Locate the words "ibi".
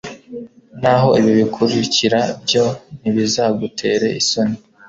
1.19-1.31